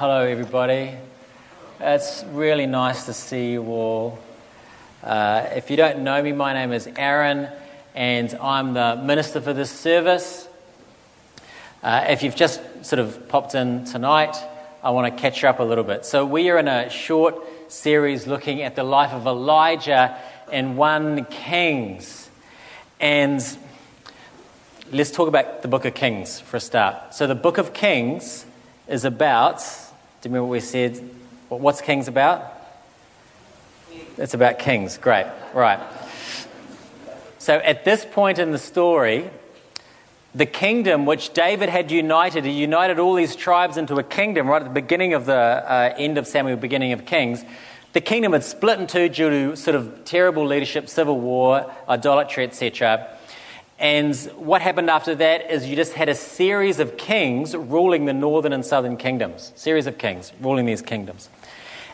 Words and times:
Hello, 0.00 0.22
everybody. 0.22 0.96
It's 1.78 2.24
really 2.32 2.64
nice 2.64 3.04
to 3.04 3.12
see 3.12 3.52
you 3.52 3.62
all. 3.64 4.18
Uh, 5.04 5.46
if 5.54 5.70
you 5.70 5.76
don't 5.76 5.98
know 5.98 6.22
me, 6.22 6.32
my 6.32 6.54
name 6.54 6.72
is 6.72 6.88
Aaron, 6.96 7.50
and 7.94 8.32
I'm 8.36 8.72
the 8.72 8.96
minister 8.96 9.42
for 9.42 9.52
this 9.52 9.70
service. 9.70 10.48
Uh, 11.82 12.06
if 12.08 12.22
you've 12.22 12.34
just 12.34 12.62
sort 12.82 12.98
of 12.98 13.28
popped 13.28 13.54
in 13.54 13.84
tonight, 13.84 14.34
I 14.82 14.88
want 14.88 15.14
to 15.14 15.20
catch 15.20 15.42
you 15.42 15.50
up 15.50 15.60
a 15.60 15.64
little 15.64 15.84
bit. 15.84 16.06
So, 16.06 16.24
we 16.24 16.48
are 16.48 16.56
in 16.56 16.66
a 16.66 16.88
short 16.88 17.36
series 17.70 18.26
looking 18.26 18.62
at 18.62 18.76
the 18.76 18.84
life 18.84 19.12
of 19.12 19.26
Elijah 19.26 20.16
in 20.50 20.76
1 20.76 21.26
Kings. 21.26 22.30
And 23.00 23.42
let's 24.90 25.10
talk 25.10 25.28
about 25.28 25.60
the 25.60 25.68
book 25.68 25.84
of 25.84 25.92
Kings 25.92 26.40
for 26.40 26.56
a 26.56 26.60
start. 26.60 27.14
So, 27.14 27.26
the 27.26 27.34
book 27.34 27.58
of 27.58 27.74
Kings 27.74 28.46
is 28.88 29.04
about, 29.04 29.62
do 30.20 30.28
you 30.28 30.34
remember 30.34 30.46
what 30.46 30.52
we 30.52 30.60
said? 30.60 30.98
What's 31.48 31.80
Kings 31.80 32.08
about? 32.08 32.60
It's 34.16 34.34
about 34.34 34.58
kings. 34.58 34.98
Great. 34.98 35.26
Right. 35.54 35.80
So, 37.38 37.56
at 37.56 37.86
this 37.86 38.04
point 38.04 38.38
in 38.38 38.52
the 38.52 38.58
story, 38.58 39.30
the 40.34 40.44
kingdom 40.44 41.06
which 41.06 41.32
David 41.32 41.70
had 41.70 41.90
united, 41.90 42.44
he 42.44 42.50
united 42.50 42.98
all 42.98 43.14
these 43.14 43.34
tribes 43.34 43.78
into 43.78 43.96
a 43.96 44.02
kingdom 44.02 44.46
right 44.46 44.60
at 44.60 44.68
the 44.68 44.74
beginning 44.74 45.14
of 45.14 45.24
the 45.24 45.34
uh, 45.34 45.94
end 45.96 46.18
of 46.18 46.26
Samuel, 46.26 46.56
beginning 46.58 46.92
of 46.92 47.06
Kings. 47.06 47.44
The 47.94 48.02
kingdom 48.02 48.34
had 48.34 48.44
split 48.44 48.78
in 48.78 48.86
two 48.86 49.08
due 49.08 49.30
to 49.30 49.56
sort 49.56 49.74
of 49.74 50.04
terrible 50.04 50.46
leadership, 50.46 50.88
civil 50.90 51.18
war, 51.18 51.72
idolatry, 51.88 52.44
etc. 52.44 53.16
And 53.80 54.14
what 54.36 54.60
happened 54.60 54.90
after 54.90 55.14
that 55.14 55.50
is 55.50 55.66
you 55.66 55.74
just 55.74 55.94
had 55.94 56.10
a 56.10 56.14
series 56.14 56.80
of 56.80 56.98
kings 56.98 57.56
ruling 57.56 58.04
the 58.04 58.12
northern 58.12 58.52
and 58.52 58.64
southern 58.64 58.98
kingdoms. 58.98 59.52
Series 59.56 59.86
of 59.86 59.96
kings 59.96 60.34
ruling 60.38 60.66
these 60.66 60.82
kingdoms. 60.82 61.30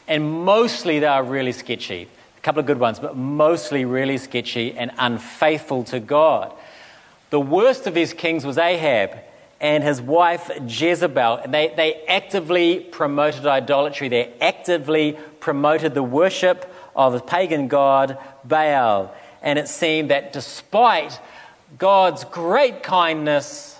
And 0.09 0.45
mostly 0.45 0.99
they 0.99 1.07
are 1.07 1.23
really 1.23 1.53
sketchy. 1.53 2.09
A 2.39 2.41
couple 2.41 2.59
of 2.59 2.67
good 2.67 2.81
ones, 2.81 2.99
but 2.99 3.17
mostly 3.17 3.85
really 3.85 4.19
sketchy 4.19 4.77
and 4.77 4.91
unfaithful 4.99 5.85
to 5.85 6.01
God. 6.01 6.53
The 7.31 7.39
worst 7.41 7.87
of 7.87 7.95
these 7.95 8.13
kings 8.13 8.45
was 8.45 8.59
Ahab 8.59 9.19
and 9.61 9.85
his 9.85 10.03
wife 10.03 10.51
Jezebel. 10.67 11.37
And 11.37 11.55
they, 11.55 11.73
they 11.77 12.05
actively 12.07 12.81
promoted 12.81 13.47
idolatry, 13.47 14.09
they 14.09 14.33
actively 14.41 15.17
promoted 15.39 15.95
the 15.95 16.03
worship 16.03 16.69
of 16.97 17.13
the 17.13 17.21
pagan 17.21 17.69
god 17.69 18.19
Baal. 18.45 19.15
And 19.41 19.57
it 19.57 19.69
seemed 19.69 20.11
that 20.11 20.33
despite 20.33 21.21
God's 21.79 22.25
great 22.25 22.83
kindness 22.83 23.79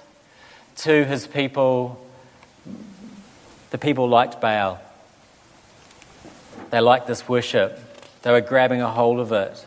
to 0.77 1.05
his 1.05 1.27
people, 1.27 2.05
the 3.71 3.79
people 3.79 4.09
liked 4.09 4.41
Baal. 4.41 4.81
They 6.71 6.81
liked 6.81 7.07
this 7.07 7.29
worship, 7.29 7.79
they 8.23 8.33
were 8.33 8.41
grabbing 8.41 8.83
a 8.83 8.91
hold 8.91 9.21
of 9.21 9.33
it. 9.33 9.65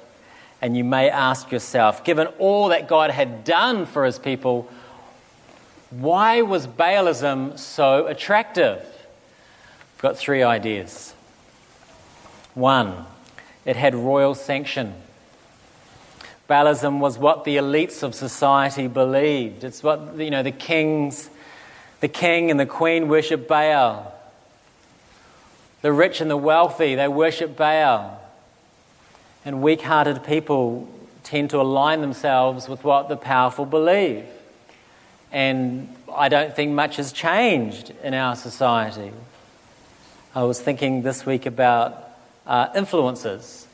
And 0.62 0.76
you 0.76 0.84
may 0.84 1.10
ask 1.10 1.52
yourself, 1.52 2.04
given 2.04 2.28
all 2.38 2.68
that 2.68 2.88
God 2.90 3.12
had 3.12 3.46
done 3.46 3.86
for 3.86 4.06
his 4.06 4.20
people, 4.20 4.70
why 5.90 6.42
was 6.42 6.68
Baalism 6.68 7.58
so 7.58 8.08
attractive? 8.08 8.86
I've 9.96 10.02
got 10.02 10.18
three 10.18 10.44
ideas. 10.44 11.14
One, 12.54 13.06
it 13.64 13.78
had 13.78 13.96
royal 13.96 14.36
sanction. 14.36 14.94
Baalism 16.50 17.00
was 17.00 17.20
what 17.20 17.44
the 17.44 17.58
elites 17.58 18.02
of 18.02 18.16
society 18.16 18.88
believed. 18.88 19.64
It's 19.64 19.84
what, 19.84 20.18
you 20.18 20.32
know, 20.32 20.42
the 20.42 20.52
kings, 20.52 21.30
the 22.00 22.08
king 22.08 22.50
and 22.50 22.60
the 22.60 22.66
queen 22.66 23.08
worship 23.08 23.48
Baal. 23.48 24.16
The 25.84 25.94
rich 25.94 26.22
and 26.22 26.30
the 26.30 26.38
wealthy, 26.38 26.96
they 26.96 27.08
worship 27.08 27.56
Baal. 27.56 28.20
And 29.46 29.62
weak 29.62 29.82
hearted 29.82 30.24
people 30.24 30.90
tend 31.24 31.52
to 31.52 31.62
align 31.62 32.02
themselves 32.02 32.68
with 32.68 32.84
what 32.84 33.10
the 33.10 33.18
powerful 33.18 33.66
believe. 33.66 34.26
And 35.32 35.96
I 36.12 36.30
don't 36.30 36.56
think 36.56 36.72
much 36.72 36.96
has 36.96 37.12
changed 37.12 37.94
in 38.04 38.16
our 38.16 38.36
society. 38.36 39.12
I 40.34 40.44
was 40.44 40.60
thinking 40.60 41.04
this 41.04 41.28
week 41.28 41.46
about 41.46 42.10
uh, 42.48 42.74
influencers. 42.74 43.68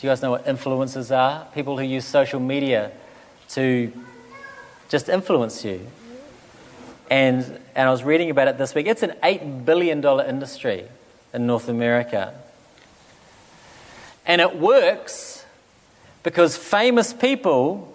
Do 0.00 0.06
you 0.06 0.10
guys 0.12 0.22
know 0.22 0.30
what 0.30 0.46
influencers 0.46 1.14
are? 1.14 1.44
People 1.54 1.76
who 1.76 1.84
use 1.84 2.06
social 2.06 2.40
media 2.40 2.90
to 3.50 3.92
just 4.88 5.10
influence 5.10 5.62
you. 5.62 5.86
And, 7.10 7.44
and 7.74 7.86
I 7.86 7.90
was 7.90 8.02
reading 8.02 8.30
about 8.30 8.48
it 8.48 8.56
this 8.56 8.74
week. 8.74 8.86
It's 8.86 9.02
an 9.02 9.12
$8 9.22 9.66
billion 9.66 10.02
industry 10.02 10.86
in 11.34 11.46
North 11.46 11.68
America. 11.68 12.32
And 14.24 14.40
it 14.40 14.56
works 14.56 15.44
because 16.22 16.56
famous 16.56 17.12
people, 17.12 17.94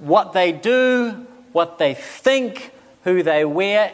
what 0.00 0.32
they 0.32 0.50
do, 0.50 1.24
what 1.52 1.78
they 1.78 1.94
think, 1.94 2.72
who 3.04 3.22
they 3.22 3.44
wear, 3.44 3.92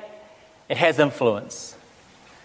it 0.71 0.79
has 0.79 0.99
influence. 0.99 1.77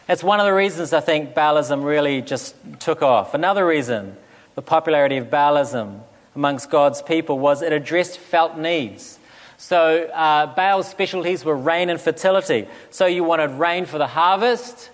That's 0.08 0.26
one 0.26 0.42
of 0.42 0.46
the 0.46 0.54
reasons 0.54 0.92
I 0.92 1.00
think 1.00 1.34
Baalism 1.34 1.86
really 1.86 2.22
just 2.22 2.54
took 2.81 3.02
off. 3.02 3.34
Another 3.34 3.66
reason, 3.66 4.18
the 4.56 4.62
popularity 4.62 5.18
of 5.18 5.28
Baalism 5.28 6.02
amongst 6.36 6.70
God's 6.70 7.02
people 7.02 7.40
was 7.40 7.62
it 7.62 7.74
addressed 7.74 8.18
felt 8.18 8.58
needs. 8.58 9.20
So 9.58 10.06
uh, 10.06 10.54
Baal's 10.56 10.88
specialties 10.88 11.44
were 11.44 11.56
rain 11.56 11.90
and 11.90 12.00
fertility. 12.00 12.68
So 12.92 13.06
you 13.06 13.24
wanted 13.24 13.52
rain 13.52 13.86
for 13.86 13.98
the 13.98 14.08
harvest. 14.08 14.90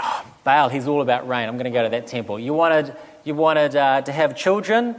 Oh, 0.00 0.24
Baal, 0.44 0.68
he's 0.68 0.86
all 0.86 1.02
about 1.02 1.26
rain. 1.26 1.48
I'm 1.48 1.56
going 1.56 1.64
to 1.64 1.70
go 1.70 1.82
to 1.82 1.88
that 1.88 2.06
temple. 2.06 2.38
You 2.38 2.54
wanted, 2.54 2.94
you 3.24 3.34
wanted 3.34 3.74
uh, 3.74 4.02
to 4.02 4.12
have 4.12 4.36
children. 4.36 4.94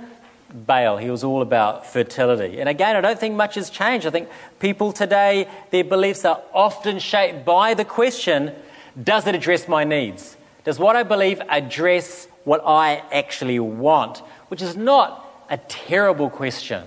Baal. 0.54 0.98
He 0.98 1.10
was 1.10 1.24
all 1.24 1.42
about 1.42 1.86
fertility. 1.86 2.60
And 2.60 2.68
again, 2.70 2.96
I 2.96 3.02
don't 3.02 3.20
think 3.20 3.36
much 3.36 3.56
has 3.56 3.70
changed. 3.70 4.06
I 4.06 4.10
think 4.10 4.30
people 4.60 4.92
today, 4.92 5.48
their 5.72 5.84
beliefs 5.84 6.26
are 6.26 6.42
often 6.54 7.00
shaped 7.00 7.46
by 7.46 7.74
the 7.74 7.86
question 7.86 8.54
does 9.02 9.26
it 9.26 9.34
address 9.34 9.68
my 9.68 9.84
needs? 9.84 10.38
Does 10.64 10.78
what 10.78 10.96
I 10.96 11.04
believe 11.04 11.42
address 11.50 12.28
what 12.44 12.62
I 12.66 13.04
actually 13.12 13.60
want? 13.60 14.20
Which 14.48 14.62
is 14.62 14.76
not 14.76 15.26
a 15.50 15.58
terrible 15.58 16.30
question. 16.30 16.84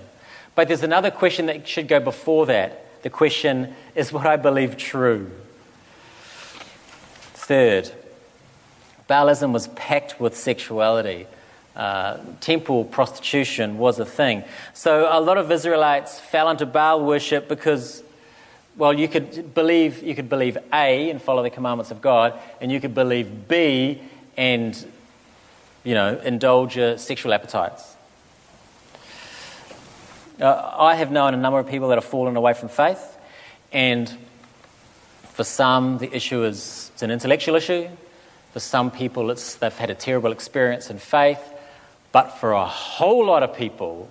But 0.55 0.67
there's 0.67 0.83
another 0.83 1.11
question 1.11 1.45
that 1.47 1.67
should 1.67 1.87
go 1.87 1.99
before 1.99 2.45
that. 2.47 3.03
The 3.03 3.09
question 3.09 3.75
is 3.95 4.11
what 4.11 4.25
I 4.25 4.37
believe 4.37 4.77
true? 4.77 5.31
Third, 7.33 7.91
Baalism 9.09 9.53
was 9.53 9.67
packed 9.69 10.19
with 10.19 10.35
sexuality 10.35 11.27
uh, 11.77 12.17
temple 12.39 12.83
prostitution 12.85 13.77
was 13.77 13.99
a 13.99 14.05
thing. 14.05 14.43
So 14.73 15.07
a 15.09 15.21
lot 15.21 15.37
of 15.37 15.51
Israelites 15.51 16.19
fell 16.19 16.49
into 16.49 16.65
Baal 16.65 17.05
worship 17.05 17.47
because, 17.47 18.03
well, 18.75 18.93
you 18.93 19.07
could 19.07 19.53
believe 19.53 20.01
you 20.01 20.15
could 20.15 20.27
believe 20.27 20.57
A 20.73 21.11
and 21.11 21.21
follow 21.21 21.43
the 21.43 21.51
commandments 21.51 21.91
of 21.91 22.01
God, 22.01 22.33
and 22.59 22.71
you 22.71 22.81
could 22.81 22.95
believe 22.95 23.47
B 23.47 24.01
and 24.35 24.75
you 25.83 25.93
know 25.93 26.19
indulge 26.19 26.75
your 26.77 26.97
sexual 26.97 27.33
appetites. 27.33 27.95
Uh, 30.39 30.75
I 30.77 30.95
have 30.95 31.11
known 31.11 31.33
a 31.33 31.37
number 31.37 31.59
of 31.59 31.67
people 31.67 31.89
that 31.89 31.95
have 31.95 32.05
fallen 32.05 32.35
away 32.35 32.53
from 32.53 32.69
faith, 32.69 33.17
and 33.71 34.11
for 35.33 35.43
some 35.43 35.97
the 35.97 36.13
issue 36.15 36.43
is 36.43 36.91
it's 36.93 37.03
an 37.03 37.11
intellectual 37.11 37.55
issue. 37.55 37.87
For 38.53 38.59
some 38.59 38.89
people, 38.89 39.29
it's, 39.29 39.55
they've 39.55 39.71
had 39.71 39.91
a 39.91 39.95
terrible 39.95 40.31
experience 40.31 40.89
in 40.89 40.97
faith. 40.97 41.39
But 42.11 42.39
for 42.39 42.53
a 42.53 42.65
whole 42.65 43.25
lot 43.25 43.43
of 43.43 43.55
people, 43.55 44.09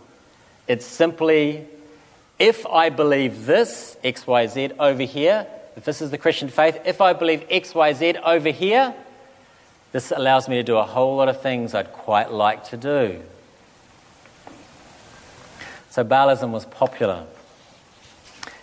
it's 0.69 0.87
simply 0.87 1.67
if 2.39 2.67
I 2.67 2.91
believe 2.91 3.47
this, 3.47 3.97
XYZ 4.05 4.77
over 4.79 5.03
here, 5.03 5.47
if 5.75 5.85
this 5.85 6.03
is 6.03 6.11
the 6.11 6.19
Christian 6.19 6.49
faith, 6.49 6.79
if 6.85 7.01
I 7.01 7.13
believe 7.13 7.49
XYZ 7.49 8.21
over 8.23 8.51
here, 8.51 8.95
this 9.97 10.11
allows 10.11 10.47
me 10.47 10.57
to 10.57 10.63
do 10.63 10.77
a 10.77 10.83
whole 10.83 11.17
lot 11.17 11.27
of 11.27 11.41
things 11.41 11.73
I'd 11.73 11.91
quite 11.91 12.31
like 12.31 12.65
to 12.65 12.77
do. 12.77 13.23
So 15.89 16.05
Baalism 16.05 16.51
was 16.51 16.67
popular. 16.67 17.25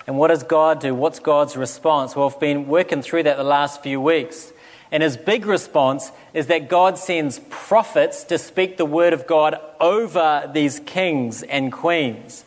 And 0.06 0.20
what 0.20 0.28
does 0.28 0.44
God 0.44 0.80
do? 0.80 0.94
What's 0.94 1.18
God's 1.18 1.58
response? 1.58 2.16
Well, 2.16 2.30
we've 2.30 2.40
been 2.40 2.68
working 2.68 3.02
through 3.02 3.24
that 3.24 3.38
the 3.38 3.44
last 3.44 3.82
few 3.82 4.00
weeks. 4.00 4.54
And 4.92 5.02
his 5.02 5.18
big 5.18 5.48
response 5.48 6.12
is 6.36 6.46
that 6.48 6.70
God 6.70 7.00
sends 7.00 7.40
prophets 7.50 8.24
to 8.26 8.38
speak 8.38 8.78
the 8.78 8.86
word 8.86 9.14
of 9.14 9.26
God 9.26 9.60
over 9.82 10.48
these 10.54 10.82
kings 10.82 11.42
and 11.42 11.72
queens. 11.72 12.46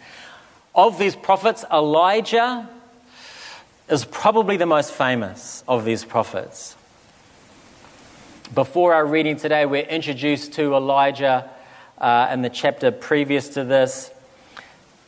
Of 0.77 0.97
these 0.97 1.17
prophets, 1.17 1.65
Elijah 1.73 2.69
is 3.89 4.05
probably 4.05 4.57
the 4.57 4.65
most 4.65 4.93
famous 4.93 5.65
of 5.67 5.85
these 5.85 6.05
prophets. 6.05 6.77
Before 8.55 8.95
our 8.95 9.05
reading 9.05 9.37
today, 9.37 9.67
we're 9.67 9.83
introduced 9.83 10.53
to 10.53 10.77
Elijah 10.77 11.51
uh, 11.99 12.29
in 12.33 12.43
the 12.43 12.49
chapter 12.49 12.93
previous 12.93 13.49
to 13.51 13.65
this. 13.65 14.13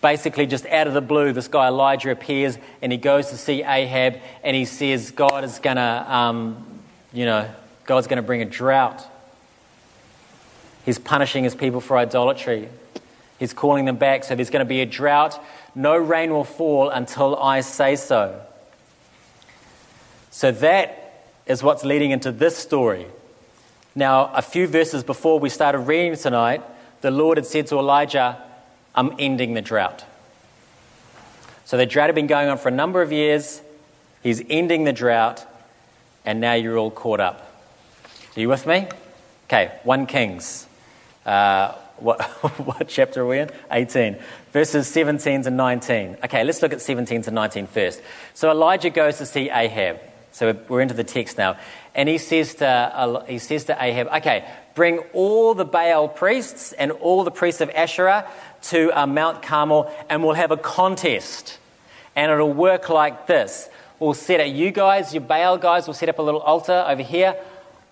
basically 0.00 0.44
just 0.44 0.66
out 0.66 0.88
of 0.88 0.94
the 0.94 1.00
blue, 1.00 1.32
this 1.32 1.46
guy 1.46 1.68
Elijah 1.68 2.10
appears 2.10 2.58
and 2.82 2.90
he 2.90 2.98
goes 2.98 3.30
to 3.30 3.36
see 3.36 3.62
Ahab 3.62 4.16
and 4.42 4.56
he 4.56 4.64
says, 4.64 5.12
God 5.12 5.44
is 5.44 5.60
going 5.60 5.76
to, 5.76 6.12
um, 6.12 6.66
you 7.12 7.26
know, 7.26 7.48
God's 7.84 8.08
going 8.08 8.16
to 8.16 8.22
bring 8.22 8.42
a 8.42 8.44
drought. 8.44 9.06
He's 10.84 10.98
punishing 10.98 11.44
his 11.44 11.54
people 11.54 11.80
for 11.80 11.96
idolatry. 11.96 12.68
He's 13.38 13.52
calling 13.52 13.84
them 13.84 13.96
back. 13.96 14.24
So 14.24 14.34
there's 14.34 14.50
going 14.50 14.64
to 14.64 14.68
be 14.68 14.80
a 14.80 14.86
drought. 14.86 15.40
No 15.76 15.96
rain 15.96 16.32
will 16.32 16.44
fall 16.44 16.90
until 16.90 17.36
I 17.36 17.60
say 17.60 17.94
so. 17.94 18.40
So 20.30 20.50
that 20.50 21.24
is 21.46 21.62
what's 21.62 21.84
leading 21.84 22.10
into 22.10 22.32
this 22.32 22.56
story. 22.56 23.06
Now, 23.98 24.30
a 24.32 24.42
few 24.42 24.68
verses 24.68 25.02
before 25.02 25.40
we 25.40 25.48
started 25.48 25.80
reading 25.80 26.16
tonight, 26.16 26.62
the 27.00 27.10
Lord 27.10 27.36
had 27.36 27.46
said 27.46 27.66
to 27.66 27.80
Elijah, 27.80 28.40
I'm 28.94 29.12
ending 29.18 29.54
the 29.54 29.60
drought. 29.60 30.04
So 31.64 31.76
the 31.76 31.84
drought 31.84 32.06
had 32.06 32.14
been 32.14 32.28
going 32.28 32.48
on 32.48 32.58
for 32.58 32.68
a 32.68 32.70
number 32.70 33.02
of 33.02 33.10
years. 33.10 33.60
He's 34.22 34.40
ending 34.48 34.84
the 34.84 34.92
drought, 34.92 35.44
and 36.24 36.40
now 36.40 36.52
you're 36.52 36.78
all 36.78 36.92
caught 36.92 37.18
up. 37.18 37.52
Are 38.36 38.40
you 38.40 38.48
with 38.48 38.68
me? 38.68 38.86
Okay, 39.46 39.72
1 39.82 40.06
Kings. 40.06 40.68
Uh, 41.26 41.72
what, 41.96 42.22
what 42.64 42.86
chapter 42.86 43.22
are 43.22 43.26
we 43.26 43.40
in? 43.40 43.50
18. 43.72 44.16
Verses 44.52 44.86
17 44.86 45.42
to 45.42 45.50
19. 45.50 46.18
Okay, 46.22 46.44
let's 46.44 46.62
look 46.62 46.72
at 46.72 46.80
17 46.80 47.22
to 47.22 47.32
19 47.32 47.66
first. 47.66 48.00
So 48.32 48.48
Elijah 48.48 48.90
goes 48.90 49.18
to 49.18 49.26
see 49.26 49.50
Ahab. 49.50 49.98
So 50.30 50.56
we're 50.68 50.82
into 50.82 50.94
the 50.94 51.02
text 51.02 51.36
now. 51.36 51.56
And 51.98 52.08
he 52.08 52.18
says 52.18 52.54
to, 52.54 52.64
uh, 52.64 53.24
he 53.24 53.38
says 53.38 53.64
to 53.64 53.76
Ahab, 53.76 54.06
okay, 54.18 54.48
bring 54.76 54.98
all 55.12 55.52
the 55.54 55.64
Baal 55.64 56.06
priests 56.06 56.72
and 56.72 56.92
all 56.92 57.24
the 57.24 57.32
priests 57.32 57.60
of 57.60 57.70
Asherah 57.70 58.30
to 58.70 58.96
uh, 58.96 59.04
Mount 59.04 59.42
Carmel 59.42 59.92
and 60.08 60.22
we'll 60.22 60.34
have 60.34 60.52
a 60.52 60.56
contest. 60.56 61.58
And 62.14 62.30
it'll 62.30 62.52
work 62.52 62.88
like 62.88 63.26
this. 63.26 63.68
We'll 63.98 64.14
set 64.14 64.38
up, 64.38 64.46
you 64.46 64.70
guys, 64.70 65.12
your 65.12 65.22
Baal 65.22 65.58
guys, 65.58 65.88
will 65.88 65.94
set 65.94 66.08
up 66.08 66.20
a 66.20 66.22
little 66.22 66.40
altar 66.40 66.84
over 66.86 67.02
here. 67.02 67.34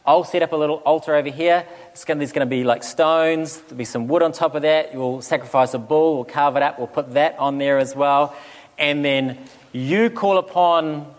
I'll 0.06 0.22
set 0.22 0.40
up 0.40 0.52
a 0.52 0.56
little 0.56 0.76
altar 0.76 1.16
over 1.16 1.30
here. 1.30 1.66
Gonna, 2.06 2.18
there's 2.18 2.30
going 2.30 2.46
to 2.46 2.50
be 2.50 2.62
like 2.62 2.84
stones, 2.84 3.58
there'll 3.62 3.76
be 3.76 3.84
some 3.84 4.06
wood 4.06 4.22
on 4.22 4.30
top 4.30 4.54
of 4.54 4.62
that. 4.62 4.92
You'll 4.92 5.20
sacrifice 5.20 5.74
a 5.74 5.80
bull, 5.80 6.14
we'll 6.14 6.24
carve 6.24 6.54
it 6.54 6.62
up, 6.62 6.78
we'll 6.78 6.86
put 6.86 7.14
that 7.14 7.36
on 7.40 7.58
there 7.58 7.78
as 7.78 7.96
well. 7.96 8.36
And 8.78 9.04
then 9.04 9.36
you 9.72 10.10
call 10.10 10.38
upon 10.38 11.12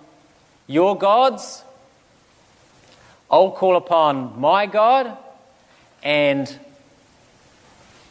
your 0.68 0.98
gods, 0.98 1.66
I'll 3.30 3.52
call 3.52 3.76
upon 3.76 4.40
my 4.40 4.66
God, 4.66 5.18
and 6.02 6.60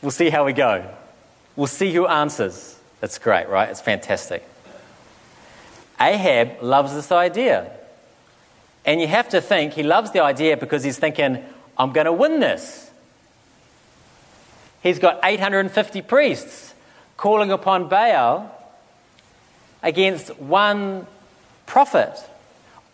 we'll 0.03 0.11
see 0.11 0.31
how 0.31 0.45
we 0.45 0.53
go. 0.53 0.89
We'll 1.57 1.67
see 1.67 1.93
who 1.93 2.07
answers. 2.07 2.79
That's 3.01 3.19
great, 3.19 3.49
right? 3.49 3.71
It's 3.71 3.81
fantastic. 3.81 4.47
Ahab 6.01 6.63
loves 6.63 6.95
this 6.95 7.11
idea. 7.11 7.71
And 8.85 9.01
you 9.01 9.07
have 9.09 9.31
to 9.31 9.41
think 9.41 9.73
he 9.73 9.83
loves 9.83 10.13
the 10.13 10.21
idea 10.21 10.57
because 10.57 10.85
he's 10.85 10.99
thinking, 10.99 11.43
I'm 11.77 11.93
going 11.93 12.05
to 12.05 12.13
win 12.13 12.41
this. 12.41 12.91
He's 14.83 14.99
got 14.99 15.19
850 15.25 16.03
priests 16.03 16.75
calling 17.17 17.51
upon 17.51 17.89
Baal 17.89 18.53
against 19.83 20.37
one 20.39 21.07
prophet 21.67 22.17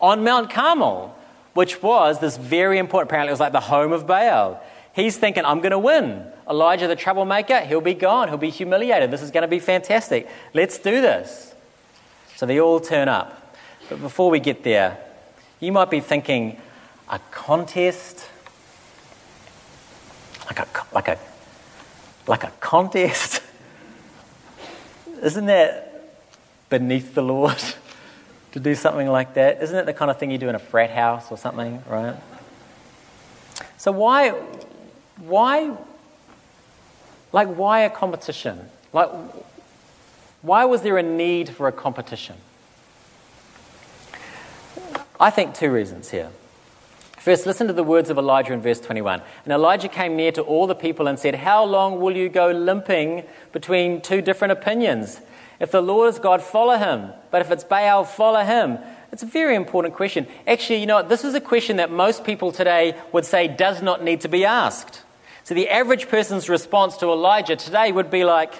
on 0.01 0.23
Mount 0.23 0.49
Carmel, 0.49 1.15
which 1.53 1.81
was 1.81 2.19
this 2.19 2.37
very 2.37 2.77
important, 2.77 3.09
apparently, 3.09 3.29
it 3.29 3.33
was 3.33 3.39
like 3.39 3.51
the 3.51 3.59
home 3.59 3.91
of 3.91 4.07
Baal. 4.07 4.61
He's 4.93 5.17
thinking, 5.17 5.45
I'm 5.45 5.59
going 5.59 5.71
to 5.71 5.79
win. 5.79 6.25
Elijah 6.49 6.87
the 6.87 6.95
troublemaker, 6.95 7.61
he'll 7.61 7.81
be 7.81 7.93
gone. 7.93 8.27
He'll 8.27 8.37
be 8.37 8.49
humiliated. 8.49 9.11
This 9.11 9.21
is 9.21 9.31
going 9.31 9.43
to 9.43 9.47
be 9.47 9.59
fantastic. 9.59 10.27
Let's 10.53 10.77
do 10.77 11.01
this. 11.01 11.53
So 12.35 12.45
they 12.45 12.59
all 12.59 12.79
turn 12.79 13.07
up. 13.07 13.55
But 13.89 14.01
before 14.01 14.29
we 14.29 14.39
get 14.39 14.63
there, 14.63 14.97
you 15.59 15.71
might 15.71 15.89
be 15.89 15.99
thinking, 15.99 16.59
a 17.09 17.19
contest? 17.31 18.27
Like 20.45 20.59
a, 20.59 20.67
like 20.93 21.07
a, 21.07 21.19
like 22.27 22.43
a 22.43 22.51
contest? 22.59 23.41
Isn't 25.23 25.45
that 25.45 26.13
beneath 26.69 27.15
the 27.15 27.21
Lord 27.21 27.61
to 28.53 28.59
do 28.59 28.73
something 28.73 29.07
like 29.07 29.35
that? 29.35 29.61
Isn't 29.61 29.77
it 29.77 29.85
the 29.85 29.93
kind 29.93 30.09
of 30.09 30.17
thing 30.17 30.31
you 30.31 30.37
do 30.37 30.49
in 30.49 30.55
a 30.55 30.59
frat 30.59 30.89
house 30.89 31.31
or 31.31 31.37
something, 31.37 31.83
right? 31.87 32.15
So 33.77 33.91
why, 33.91 34.29
why 35.17 35.75
like, 37.33 37.47
why 37.47 37.81
a 37.81 37.89
competition? 37.89 38.69
Like, 38.93 39.09
why 40.43 40.65
was 40.65 40.83
there 40.83 40.97
a 40.97 41.03
need 41.03 41.49
for 41.49 41.67
a 41.67 41.71
competition? 41.71 42.35
I 45.19 45.31
think 45.31 45.55
two 45.55 45.71
reasons 45.71 46.11
here. 46.11 46.29
First, 47.17 47.45
listen 47.45 47.67
to 47.67 47.73
the 47.73 47.83
words 47.83 48.09
of 48.09 48.17
Elijah 48.17 48.53
in 48.53 48.61
verse 48.61 48.79
21. 48.79 49.21
And 49.45 49.53
Elijah 49.53 49.87
came 49.87 50.15
near 50.15 50.31
to 50.33 50.41
all 50.41 50.67
the 50.67 50.75
people 50.75 51.07
and 51.07 51.17
said, 51.17 51.35
How 51.35 51.63
long 51.63 51.99
will 51.99 52.15
you 52.15 52.29
go 52.29 52.51
limping 52.51 53.23
between 53.51 54.01
two 54.01 54.21
different 54.21 54.51
opinions? 54.51 55.21
If 55.63 55.71
the 55.71 55.81
Lord 55.81 56.09
is 56.09 56.19
God, 56.19 56.41
follow 56.41 56.75
him. 56.75 57.13
But 57.31 57.41
if 57.41 57.49
it's 57.49 57.63
Baal, 57.63 58.03
follow 58.03 58.43
him. 58.43 58.79
It's 59.13 59.23
a 59.23 59.25
very 59.25 59.55
important 59.55 59.95
question. 59.95 60.27
Actually, 60.45 60.81
you 60.81 60.85
know, 60.85 61.01
this 61.01 61.23
is 61.23 61.35
a 61.35 61.39
question 61.39 61.77
that 61.77 61.89
most 61.89 62.25
people 62.25 62.51
today 62.51 62.99
would 63.13 63.23
say 63.23 63.47
does 63.47 63.81
not 63.81 64.03
need 64.03 64.19
to 64.21 64.27
be 64.27 64.43
asked. 64.43 65.03
So 65.45 65.53
the 65.53 65.69
average 65.69 66.09
person's 66.09 66.49
response 66.49 66.97
to 66.97 67.05
Elijah 67.05 67.55
today 67.55 67.93
would 67.93 68.11
be 68.11 68.25
like, 68.25 68.53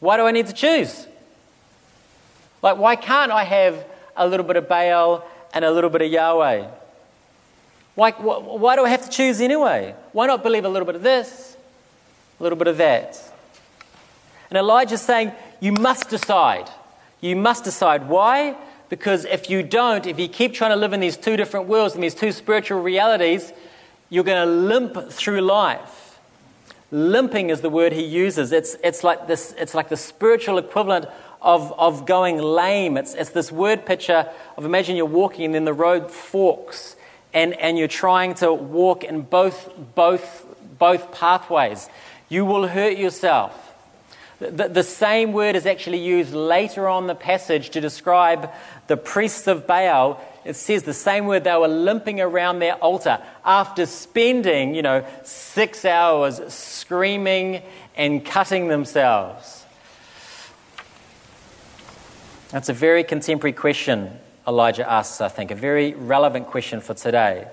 Why 0.00 0.18
do 0.18 0.24
I 0.24 0.32
need 0.32 0.48
to 0.48 0.52
choose? 0.52 1.06
Like, 2.60 2.76
why 2.76 2.94
can't 2.94 3.32
I 3.32 3.44
have 3.44 3.82
a 4.18 4.28
little 4.28 4.44
bit 4.44 4.56
of 4.56 4.68
Baal 4.68 5.26
and 5.54 5.64
a 5.64 5.70
little 5.70 5.88
bit 5.88 6.02
of 6.02 6.12
Yahweh? 6.12 6.68
Why, 7.94 8.10
why 8.10 8.76
do 8.76 8.84
I 8.84 8.90
have 8.90 9.04
to 9.04 9.10
choose 9.10 9.40
anyway? 9.40 9.94
Why 10.12 10.26
not 10.26 10.42
believe 10.42 10.66
a 10.66 10.68
little 10.68 10.84
bit 10.84 10.96
of 10.96 11.02
this, 11.02 11.56
a 12.38 12.42
little 12.42 12.58
bit 12.58 12.68
of 12.68 12.76
that? 12.76 13.18
And 14.50 14.58
Elijah's 14.58 15.00
saying, 15.00 15.32
You 15.60 15.72
must 15.72 16.08
decide. 16.08 16.68
You 17.20 17.36
must 17.36 17.64
decide. 17.64 18.08
Why? 18.08 18.56
Because 18.88 19.24
if 19.24 19.48
you 19.48 19.62
don't, 19.62 20.06
if 20.06 20.18
you 20.18 20.28
keep 20.28 20.52
trying 20.54 20.70
to 20.70 20.76
live 20.76 20.92
in 20.92 21.00
these 21.00 21.16
two 21.16 21.36
different 21.36 21.68
worlds 21.68 21.94
and 21.94 22.02
these 22.02 22.14
two 22.14 22.32
spiritual 22.32 22.80
realities, 22.80 23.52
you're 24.08 24.24
going 24.24 24.46
to 24.46 24.52
limp 24.52 25.10
through 25.10 25.40
life. 25.42 26.18
Limping 26.90 27.50
is 27.50 27.60
the 27.60 27.70
word 27.70 27.92
he 27.92 28.04
uses. 28.04 28.50
It's, 28.50 28.76
it's, 28.82 29.04
like, 29.04 29.28
this, 29.28 29.54
it's 29.56 29.74
like 29.74 29.88
the 29.90 29.96
spiritual 29.96 30.58
equivalent 30.58 31.06
of, 31.40 31.72
of 31.78 32.04
going 32.04 32.38
lame. 32.38 32.96
It's, 32.96 33.14
it's 33.14 33.30
this 33.30 33.52
word 33.52 33.86
picture 33.86 34.28
of 34.56 34.64
imagine 34.64 34.96
you're 34.96 35.06
walking 35.06 35.44
and 35.44 35.54
then 35.54 35.64
the 35.64 35.72
road 35.72 36.10
forks 36.10 36.96
and, 37.32 37.54
and 37.54 37.78
you're 37.78 37.86
trying 37.86 38.34
to 38.36 38.52
walk 38.52 39.04
in 39.04 39.22
both, 39.22 39.70
both, 39.94 40.44
both 40.78 41.12
pathways. 41.12 41.88
You 42.28 42.44
will 42.44 42.66
hurt 42.66 42.98
yourself. 42.98 43.69
The, 44.40 44.68
the, 44.68 44.82
same 44.82 45.32
word 45.32 45.54
is 45.54 45.66
actually 45.66 45.98
used 45.98 46.32
later 46.32 46.88
on 46.88 47.06
the 47.06 47.14
passage 47.14 47.70
to 47.70 47.80
describe 47.80 48.50
the 48.86 48.96
priests 48.96 49.46
of 49.46 49.66
Baal 49.66 50.18
it 50.44 50.56
says 50.56 50.84
the 50.84 50.94
same 50.94 51.26
word, 51.26 51.44
they 51.44 51.56
were 51.56 51.68
limping 51.68 52.20
around 52.20 52.60
their 52.60 52.74
altar 52.76 53.20
after 53.44 53.84
spending, 53.84 54.74
you 54.74 54.82
know, 54.82 55.04
six 55.22 55.84
hours 55.84 56.40
screaming 56.52 57.62
and 57.94 58.24
cutting 58.24 58.68
themselves. 58.68 59.66
That's 62.50 62.68
a 62.68 62.72
very 62.72 63.04
contemporary 63.04 63.52
question 63.52 64.18
Elijah 64.48 64.90
asks, 64.90 65.20
I 65.20 65.28
think, 65.28 65.50
a 65.50 65.54
very 65.54 65.92
relevant 65.92 66.46
question 66.46 66.80
for 66.80 66.94
today. 66.94 67.46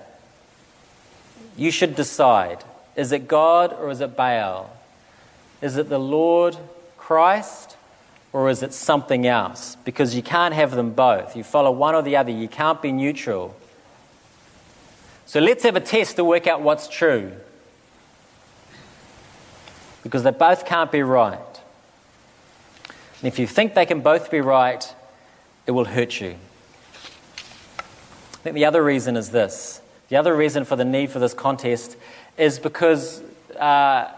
You 1.56 1.70
should 1.70 1.94
decide 1.94 2.64
is 2.96 3.12
it 3.12 3.28
God 3.28 3.72
or 3.74 3.90
is 3.90 4.00
it 4.00 4.16
Baal? 4.16 4.70
Is 5.60 5.76
it 5.76 5.88
the 5.88 6.00
Lord 6.00 6.56
Christ 7.08 7.78
or 8.34 8.50
is 8.50 8.62
it 8.62 8.74
something 8.74 9.26
else? 9.26 9.78
Because 9.82 10.14
you 10.14 10.22
can't 10.22 10.52
have 10.52 10.72
them 10.72 10.90
both. 10.90 11.34
You 11.34 11.42
follow 11.42 11.70
one 11.70 11.94
or 11.94 12.02
the 12.02 12.16
other, 12.16 12.30
you 12.30 12.48
can't 12.48 12.82
be 12.82 12.92
neutral. 12.92 13.56
So 15.24 15.40
let's 15.40 15.62
have 15.62 15.74
a 15.74 15.80
test 15.80 16.16
to 16.16 16.24
work 16.26 16.46
out 16.46 16.60
what's 16.60 16.86
true. 16.86 17.32
Because 20.02 20.22
they 20.22 20.32
both 20.32 20.66
can't 20.66 20.92
be 20.92 21.02
right. 21.02 21.40
And 23.22 23.24
if 23.24 23.38
you 23.38 23.46
think 23.46 23.72
they 23.72 23.86
can 23.86 24.02
both 24.02 24.30
be 24.30 24.42
right, 24.42 24.94
it 25.66 25.70
will 25.70 25.86
hurt 25.86 26.20
you. 26.20 26.36
I 27.78 28.36
think 28.42 28.54
the 28.54 28.66
other 28.66 28.84
reason 28.84 29.16
is 29.16 29.30
this. 29.30 29.80
The 30.10 30.16
other 30.16 30.36
reason 30.36 30.66
for 30.66 30.76
the 30.76 30.84
need 30.84 31.10
for 31.10 31.20
this 31.20 31.32
contest 31.32 31.96
is 32.36 32.58
because 32.58 33.22
uh, 33.58 34.12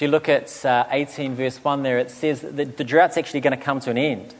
if 0.00 0.04
you 0.04 0.08
look 0.08 0.30
at 0.30 0.64
uh, 0.64 0.86
18, 0.90 1.34
verse 1.34 1.62
1 1.62 1.82
there, 1.82 1.98
it 1.98 2.10
says 2.10 2.40
that 2.40 2.78
the 2.78 2.84
drought's 2.84 3.18
actually 3.18 3.40
going 3.40 3.54
to 3.54 3.62
come 3.62 3.80
to 3.80 3.90
an 3.90 3.98
end. 3.98 4.34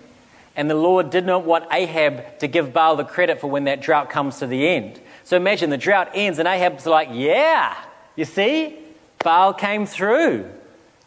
And 0.57 0.71
the 0.71 0.75
Lord 0.75 1.11
did 1.11 1.27
not 1.27 1.45
want 1.45 1.67
Ahab 1.71 2.39
to 2.39 2.49
give 2.49 2.73
Baal 2.73 2.97
the 2.97 3.05
credit 3.05 3.43
for 3.43 3.51
when 3.51 3.65
that 3.65 3.83
drought 3.83 4.09
comes 4.09 4.39
to 4.39 4.47
the 4.47 4.67
end. 4.67 5.03
So 5.23 5.37
imagine 5.37 5.69
the 5.69 5.77
drought 5.77 6.13
ends, 6.15 6.39
and 6.39 6.49
Ahab's 6.49 6.87
like, 6.87 7.11
Yeah, 7.13 7.77
you 8.17 8.25
see, 8.25 8.79
Baal 9.19 9.53
came 9.53 9.85
through. 9.85 10.51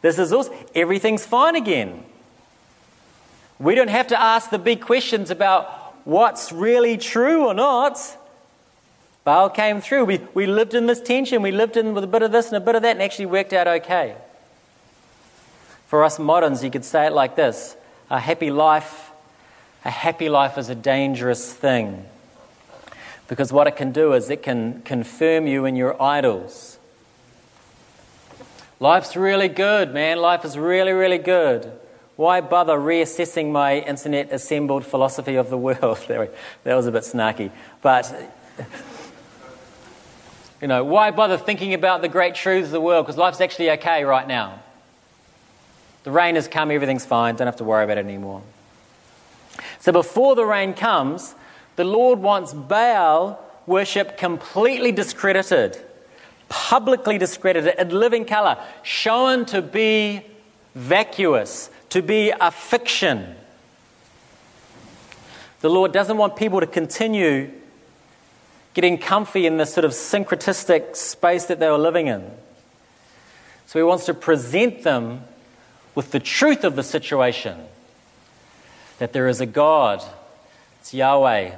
This 0.04 0.20
is 0.20 0.32
awesome. 0.32 0.54
Everything's 0.76 1.26
fine 1.26 1.56
again. 1.56 2.06
We 3.58 3.74
don't 3.74 3.90
have 3.90 4.06
to 4.10 4.22
ask 4.22 4.52
the 4.52 4.60
big 4.60 4.82
questions 4.82 5.32
about 5.32 5.96
what's 6.06 6.52
really 6.52 6.96
true 6.98 7.48
or 7.48 7.56
not. 7.56 7.98
Baal 9.24 9.50
came 9.50 9.82
through. 9.82 10.06
We, 10.06 10.22
we 10.36 10.46
lived 10.46 10.76
in 10.76 10.86
this 10.86 11.02
tension. 11.02 11.42
We 11.42 11.52
lived 11.52 11.76
in 11.76 11.96
with 11.96 12.04
a 12.04 12.08
bit 12.08 12.22
of 12.22 12.32
this 12.32 12.50
and 12.50 12.58
a 12.58 12.62
bit 12.64 12.76
of 12.76 12.84
that 12.84 12.92
and 12.92 13.02
actually 13.02 13.26
worked 13.26 13.54
out 13.54 13.68
okay. 13.68 14.16
For 15.94 16.04
us 16.04 16.18
moderns, 16.18 16.64
you 16.64 16.72
could 16.72 16.86
say 16.86 17.06
it 17.06 17.14
like 17.14 17.36
this 17.36 17.78
a 18.10 18.20
happy 18.20 18.50
life, 18.50 19.12
a 19.86 19.92
happy 19.92 20.28
life 20.28 20.58
is 20.58 20.68
a 20.68 20.74
dangerous 20.74 21.54
thing. 21.54 22.08
Because 23.28 23.54
what 23.54 23.68
it 23.68 23.76
can 23.76 23.92
do 23.92 24.14
is 24.14 24.32
it 24.32 24.42
can 24.42 24.82
confirm 24.82 25.46
you 25.46 25.66
in 25.66 25.76
your 25.76 26.02
idols. 26.02 26.80
Life's 28.80 29.16
really 29.16 29.48
good, 29.48 29.94
man. 29.94 30.18
Life 30.18 30.44
is 30.46 30.58
really, 30.58 30.94
really 30.94 31.20
good. 31.20 31.72
Why 32.16 32.42
bother 32.42 32.80
reassessing 32.80 33.52
my 33.52 33.78
internet 33.78 34.32
assembled 34.32 34.88
philosophy 34.88 35.36
of 35.36 35.52
the 35.52 35.60
world? 35.60 36.04
that 36.08 36.74
was 36.76 36.88
a 36.88 36.92
bit 36.92 37.04
snarky. 37.04 37.52
But, 37.84 38.12
you 40.60 40.68
know, 40.68 40.84
why 40.84 41.12
bother 41.12 41.38
thinking 41.38 41.76
about 41.76 42.02
the 42.02 42.10
great 42.10 42.34
truths 42.34 42.70
of 42.70 42.72
the 42.72 42.82
world? 42.82 43.06
Because 43.06 43.20
life's 43.20 43.42
actually 43.42 43.70
okay 43.70 44.04
right 44.06 44.28
now. 44.28 44.60
The 46.04 46.12
rain 46.12 46.36
has 46.36 46.48
come, 46.48 46.72
everything's 46.72 47.06
fine, 47.06 47.36
don't 47.36 47.48
have 47.48 47.56
to 47.58 47.64
worry 47.64 47.84
about 47.84 47.98
it 47.98 48.06
anymore. 48.06 48.42
So 49.80 49.92
before 49.92 50.36
the 50.36 50.46
rain 50.46 50.74
comes, 50.74 51.36
the 51.76 51.84
Lord 51.84 52.20
wants 52.20 52.54
Baal 52.54 53.40
worship 53.66 54.18
completely 54.18 54.92
discredited, 54.92 55.82
publicly 56.50 57.18
discredited, 57.18 57.76
in 57.80 57.90
living 57.90 58.26
colour, 58.26 58.58
shown 58.82 59.46
to 59.46 59.62
be 59.62 60.26
vacuous, 60.76 61.70
to 61.90 62.02
be 62.02 62.32
a 62.32 62.52
fiction. 62.52 63.36
The 65.62 65.70
Lord 65.70 65.94
doesn't 65.94 66.18
want 66.18 66.36
people 66.36 66.60
to 66.60 66.68
continue 66.68 67.50
getting 68.74 68.98
comfy 68.98 69.46
in 69.46 69.58
this 69.58 69.74
sort 69.74 69.86
of 69.86 69.92
syncretistic 69.92 70.96
space 70.96 71.46
that 71.46 71.60
they 71.60 71.70
were 71.70 71.78
living 71.78 72.08
in. 72.08 72.30
So 73.68 73.80
He 73.80 73.84
wants 73.84 74.06
to 74.08 74.14
present 74.14 74.84
them 74.84 75.24
with 75.96 76.12
the 76.12 76.20
truth 76.20 76.64
of 76.64 76.76
the 76.76 76.84
situation 76.84 77.58
that 79.00 79.14
there 79.14 79.28
is 79.28 79.42
a 79.42 79.46
God, 79.46 80.04
it's 80.80 80.94
Yahweh, 80.94 81.56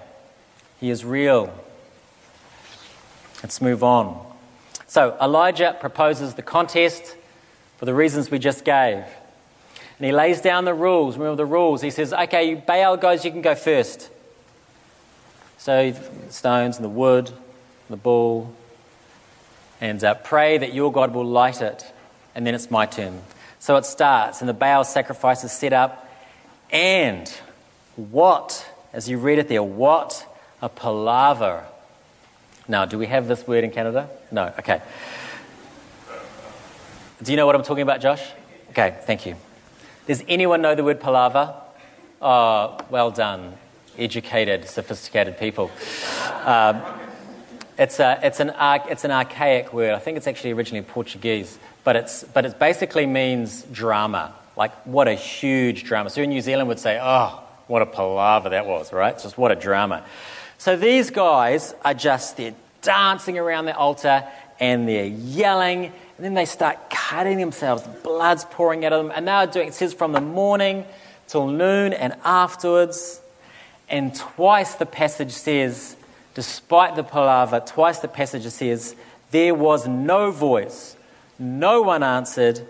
He 0.80 0.90
is 0.90 1.06
real. 1.06 1.54
Let's 3.44 3.62
move 3.62 3.84
on. 3.84 4.26
So 4.88 5.18
Elijah 5.22 5.76
proposes 5.80 6.36
the 6.36 6.42
contest 6.42 7.16
for 7.78 7.86
the 7.86 7.94
reasons 7.94 8.32
we 8.32 8.40
just 8.40 8.66
gave. 8.66 9.04
And 9.98 10.06
he 10.06 10.12
lays 10.12 10.42
down 10.42 10.66
the 10.66 10.74
rules. 10.74 11.18
Remember 11.18 11.38
the 11.38 11.46
rules. 11.46 11.82
He 11.82 11.90
says, 11.90 12.14
okay, 12.14 12.56
Baal 12.56 12.98
goes, 12.98 13.24
you 13.24 13.32
can 13.32 13.42
go 13.42 13.56
first. 13.56 14.10
So, 15.58 15.94
stones 16.30 16.76
and 16.76 16.86
the 16.86 16.90
wood, 16.90 17.32
the 17.90 17.96
bull, 17.96 18.54
and 19.80 20.04
uh, 20.04 20.16
pray 20.16 20.58
that 20.58 20.74
your 20.74 20.92
God 20.92 21.14
will 21.14 21.26
light 21.26 21.62
it. 21.62 21.92
And 22.36 22.46
then 22.46 22.54
it's 22.54 22.70
my 22.70 22.86
turn. 22.86 23.22
So 23.60 23.76
it 23.78 23.86
starts, 23.86 24.42
and 24.42 24.50
the 24.50 24.54
Baal 24.54 24.84
sacrifice 24.84 25.44
is 25.44 25.52
set 25.52 25.74
up. 25.74 26.10
And 26.72 27.28
what, 27.96 28.70
as 28.94 29.10
you 29.10 29.18
read 29.18 29.40
it 29.40 29.48
there, 29.48 29.64
what 29.64 30.26
a 30.62 30.70
palaver. 30.70 31.64
Now, 32.68 32.86
do 32.86 32.98
we 32.98 33.06
have 33.08 33.28
this 33.28 33.48
word 33.48 33.64
in 33.64 33.72
Canada? 33.72 34.10
No, 34.32 34.54
okay. 34.60 34.82
Do 37.22 37.32
you 37.32 37.38
know 37.38 37.46
what 37.46 37.56
I'm 37.56 37.64
talking 37.64 37.84
about, 37.84 38.02
Josh? 38.02 38.22
Okay, 38.72 38.98
thank 39.04 39.26
you. 39.26 39.36
Does 40.08 40.24
anyone 40.28 40.62
know 40.62 40.76
the 40.76 40.84
word 40.84 41.00
palaver? 41.00 41.56
Oh, 42.22 42.78
well 42.90 43.12
done. 43.12 43.54
Educated, 43.98 44.68
sophisticated 44.68 45.40
people. 45.40 45.72
Um, 46.44 46.82
it's, 47.78 48.00
a, 48.00 48.20
it's, 48.22 48.40
an, 48.40 48.54
it's 48.90 49.04
an 49.04 49.12
archaic 49.12 49.74
word. 49.74 49.94
I 49.94 50.00
think 50.00 50.18
it's 50.18 50.28
actually 50.28 50.52
originally 50.52 50.84
Portuguese, 50.84 51.58
but, 51.86 51.96
it's, 51.96 52.26
but 52.26 52.46
it 52.46 52.60
basically 52.60 53.06
means 53.06 53.64
drama. 53.72 54.34
Like, 54.58 54.74
what 54.86 55.08
a 55.08 55.14
huge 55.14 55.86
drama. 55.86 56.10
So 56.10 56.22
in 56.22 56.30
New 56.30 56.42
Zealand 56.42 56.68
would 56.68 56.80
say, 56.80 57.00
oh, 57.02 57.42
what 57.68 57.82
a 57.82 57.86
palaver 57.86 58.50
that 58.50 58.66
was, 58.66 58.92
right? 58.92 59.18
Just 59.18 59.38
what 59.38 59.54
a 59.54 59.56
drama. 59.56 60.04
So 60.58 60.76
these 60.76 61.12
guys 61.12 61.74
are 61.86 61.94
just, 61.94 62.36
they're 62.36 62.56
dancing 62.82 63.38
around 63.38 63.66
the 63.66 63.78
altar 63.78 64.28
and 64.60 64.88
they're 64.88 65.06
yelling 65.06 65.86
and 66.18 66.26
then 66.26 66.34
they 66.34 66.46
start 66.46 66.90
cutting 66.90 67.38
themselves, 67.38 67.84
blood's 68.04 68.46
pouring 68.46 68.86
out 68.86 68.94
of 68.94 69.04
them. 69.04 69.14
And 69.16 69.28
they 69.28 69.32
are 69.32 69.48
doing, 69.48 69.68
it 69.68 69.74
says, 69.74 69.94
from 69.94 70.14
the 70.14 70.22
morning 70.22 70.86
till 71.28 71.48
noon 71.48 71.92
and 71.94 72.16
afterwards. 72.24 73.20
And 73.90 74.16
twice 74.16 74.76
the 74.76 74.86
passage 74.86 75.32
says, 75.32 75.98
despite 76.34 76.96
the 76.96 77.04
palaver, 77.04 77.60
twice 77.60 78.00
the 78.00 78.08
passage 78.08 78.44
says, 78.48 78.96
there 79.32 79.54
was 79.54 79.88
no 79.88 80.32
voice, 80.32 80.96
no 81.40 81.82
one 81.82 82.04
answered, 82.04 82.66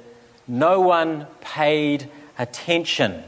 no 0.47 0.81
one 0.81 1.27
paid 1.41 2.09
attention. 2.37 3.23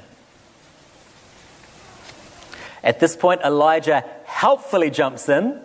At 2.83 2.99
this 2.99 3.15
point, 3.15 3.41
Elijah 3.41 4.03
helpfully 4.25 4.89
jumps 4.89 5.27
in. 5.29 5.59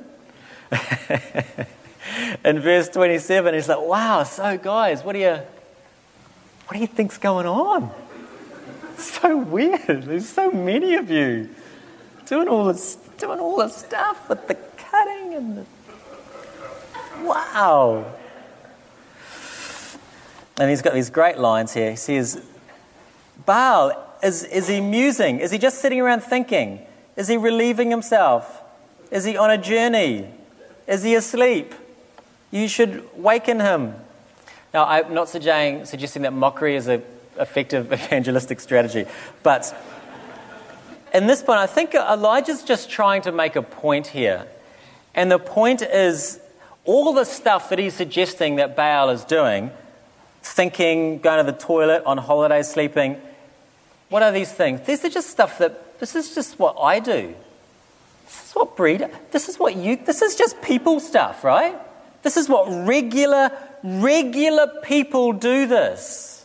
in 2.44 2.60
verse 2.60 2.88
27, 2.88 3.54
he's 3.54 3.68
like, 3.68 3.80
wow, 3.80 4.22
so 4.22 4.58
guys, 4.58 5.04
what 5.04 5.12
do 5.12 5.18
you, 5.18 5.38
what 6.66 6.72
do 6.72 6.78
you 6.78 6.86
think's 6.86 7.18
going 7.18 7.46
on? 7.46 7.90
It's 8.94 9.12
so 9.20 9.36
weird. 9.36 10.04
There's 10.04 10.28
so 10.28 10.50
many 10.50 10.94
of 10.94 11.10
you 11.10 11.50
doing 12.26 12.48
all 12.48 12.64
this, 12.64 12.96
doing 13.18 13.38
all 13.38 13.58
this 13.58 13.76
stuff 13.76 14.28
with 14.28 14.48
the 14.48 14.54
cutting 14.54 15.34
and 15.34 15.58
the, 15.58 15.64
wow. 17.22 18.06
And 20.62 20.71
he's 20.71 20.81
got 20.81 20.95
these 20.95 21.11
great 21.11 21.38
lines 21.38 21.75
here. 21.75 21.90
He 21.90 21.97
says, 21.97 22.40
Baal, 23.45 24.00
is, 24.23 24.45
is 24.45 24.69
he 24.69 24.81
musing? 24.81 25.40
Is 25.40 25.50
he 25.50 25.59
just 25.59 25.81
sitting 25.81 26.00
around 26.00 26.23
thinking? 26.23 26.78
Is 27.16 27.26
he 27.26 27.37
relieving 27.37 27.90
himself? 27.90 28.62
Is 29.11 29.25
he 29.25 29.37
on 29.37 29.50
a 29.50 29.59
journey? 29.59 30.28
Is 30.87 31.02
he 31.02 31.16
asleep? 31.16 31.75
You 32.52 32.69
should 32.69 33.09
waken 33.21 33.59
him. 33.59 33.97
Now, 34.73 34.85
I'm 34.85 35.12
not 35.12 35.28
suggesting, 35.28 35.85
suggesting 35.85 36.23
that 36.23 36.33
mockery 36.33 36.76
is 36.76 36.87
an 36.87 37.02
effective 37.40 37.92
evangelistic 37.92 38.61
strategy, 38.61 39.07
but 39.42 39.76
in 41.12 41.26
this 41.26 41.42
point, 41.42 41.59
I 41.59 41.66
think 41.66 41.97
Elijah's 41.97 42.62
just 42.62 42.88
trying 42.88 43.23
to 43.23 43.33
make 43.33 43.57
a 43.57 43.62
point 43.62 44.07
here. 44.07 44.47
And 45.12 45.28
the 45.28 45.40
point 45.40 45.83
is 45.83 46.38
all 46.85 47.12
the 47.12 47.25
stuff 47.25 47.69
that 47.71 47.81
he's 47.81 47.95
suggesting 47.95 48.57
that 48.57 48.76
Baal 48.76 49.11
is 49.11 49.25
doing 49.25 49.73
thinking, 50.50 51.18
going 51.18 51.44
to 51.44 51.50
the 51.50 51.56
toilet, 51.56 52.02
on 52.04 52.18
holiday, 52.18 52.62
sleeping 52.62 53.20
what 54.12 54.22
are 54.22 54.30
these 54.30 54.52
things? 54.52 54.87
These 54.87 55.06
are 55.06 55.08
just 55.08 55.30
stuff 55.30 55.56
that, 55.56 55.99
this 55.99 56.14
is 56.14 56.34
just 56.34 56.58
what 56.58 56.76
I 56.78 57.00
do. 57.00 57.34
This 58.26 58.49
is 58.49 58.54
what 58.54 58.76
breed, 58.76 59.08
this 59.30 59.49
is 59.49 59.58
what 59.58 59.75
you, 59.75 59.96
this 59.96 60.20
is 60.20 60.37
just 60.37 60.61
people 60.61 61.00
stuff, 61.00 61.42
right? 61.42 61.75
This 62.22 62.37
is 62.37 62.46
what 62.46 62.66
regular, 62.87 63.50
regular 63.82 64.66
people 64.82 65.32
do 65.32 65.66
this. 65.66 66.44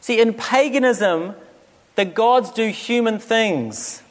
See, 0.00 0.18
in 0.18 0.32
paganism, 0.32 1.34
the 1.94 2.06
gods 2.06 2.50
do 2.50 2.68
human 2.68 3.18
things. 3.18 4.02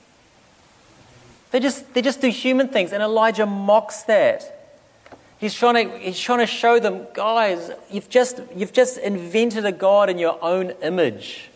They 1.50 1.60
just, 1.60 1.96
they 1.96 2.04
just 2.04 2.22
do 2.22 2.30
human 2.30 2.68
things, 2.68 2.94
and 2.94 3.02
Elijah 3.02 3.48
mocks 3.48 4.04
that. 4.04 4.61
He's 5.42 5.56
trying, 5.56 5.90
to, 5.90 5.98
he's 5.98 6.20
trying 6.20 6.38
to 6.38 6.46
show 6.46 6.80
them, 6.80 7.08
guys, 7.16 7.72
you've 7.90 8.10
just, 8.10 8.40
you've 8.56 8.74
just 8.74 9.00
invented 9.00 9.66
a 9.66 9.72
God 9.72 10.08
in 10.08 10.20
your 10.20 10.38
own 10.40 10.70
image. 10.84 11.50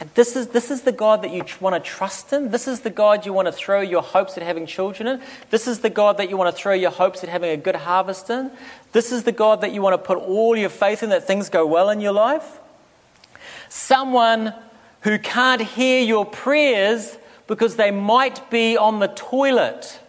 And 0.00 0.10
this 0.14 0.34
is, 0.34 0.48
this 0.48 0.72
is 0.72 0.82
the 0.82 0.90
God 0.90 1.22
that 1.22 1.30
you 1.30 1.44
want 1.60 1.76
to 1.76 1.88
trust 1.88 2.32
in. 2.32 2.50
This 2.50 2.66
is 2.66 2.80
the 2.80 2.90
God 2.90 3.24
you 3.24 3.32
want 3.32 3.46
to 3.46 3.52
throw 3.52 3.80
your 3.80 4.02
hopes 4.02 4.36
at 4.36 4.42
having 4.42 4.66
children 4.66 5.06
in. 5.06 5.22
This 5.50 5.68
is 5.68 5.78
the 5.78 5.90
God 5.90 6.16
that 6.16 6.30
you 6.30 6.36
want 6.36 6.52
to 6.52 6.60
throw 6.60 6.74
your 6.74 6.90
hopes 6.90 7.22
at 7.22 7.28
having 7.28 7.50
a 7.50 7.56
good 7.56 7.76
harvest 7.76 8.28
in. 8.28 8.50
This 8.90 9.12
is 9.12 9.22
the 9.22 9.30
God 9.30 9.60
that 9.60 9.70
you 9.70 9.80
want 9.80 9.94
to 9.94 9.98
put 9.98 10.18
all 10.18 10.56
your 10.56 10.68
faith 10.68 11.04
in 11.04 11.10
that 11.10 11.28
things 11.28 11.48
go 11.48 11.64
well 11.64 11.90
in 11.90 12.00
your 12.00 12.10
life. 12.10 12.58
Someone 13.68 14.52
who 15.02 15.16
can't 15.20 15.62
hear 15.62 16.02
your 16.02 16.26
prayers 16.26 17.18
because 17.46 17.76
they 17.76 17.92
might 17.92 18.50
be 18.50 18.76
on 18.76 18.98
the 18.98 19.06
toilet. 19.06 20.00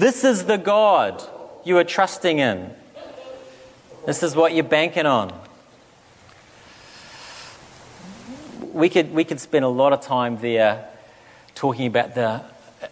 This 0.00 0.24
is 0.24 0.46
the 0.46 0.56
God 0.56 1.22
you 1.62 1.76
are 1.76 1.84
trusting 1.84 2.38
in. 2.38 2.70
This 4.06 4.22
is 4.22 4.34
what 4.34 4.54
you're 4.54 4.64
banking 4.64 5.06
on. 5.06 5.30
we 8.72 8.88
could, 8.88 9.12
we 9.12 9.24
could 9.24 9.40
spend 9.40 9.64
a 9.64 9.68
lot 9.68 9.92
of 9.92 10.00
time 10.00 10.38
there 10.38 10.88
talking 11.54 11.86
about 11.86 12.14
the 12.14 12.42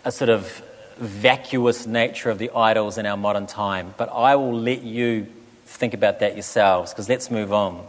a 0.05 0.13
sort 0.13 0.29
of 0.29 0.63
vacuous 0.99 1.87
nature 1.87 2.29
of 2.29 2.39
the 2.39 2.51
idols 2.55 2.99
in 2.99 3.07
our 3.07 3.17
modern 3.17 3.47
time, 3.47 3.95
but 3.97 4.11
I 4.13 4.37
will 4.37 4.53
let 4.53 4.83
you 4.83 5.27
think 5.65 5.95
about 5.95 6.21
that 6.21 6.35
yourselves 6.35 6.93
because 6.93 7.09
let's 7.09 7.31
move 7.31 7.53
on. 7.53 7.87